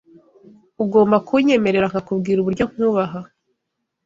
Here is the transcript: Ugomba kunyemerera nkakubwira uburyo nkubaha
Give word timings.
Ugomba 0.83 1.17
kunyemerera 1.27 1.89
nkakubwira 1.91 2.37
uburyo 2.39 2.63
nkubaha 2.71 3.19